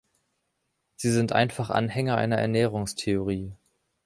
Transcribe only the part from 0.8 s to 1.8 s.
Sie sind einfach